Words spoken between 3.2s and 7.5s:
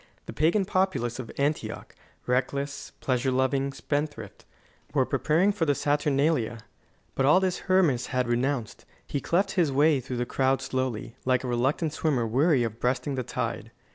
loving, spendthrift were preparing for the Saturnalia. But all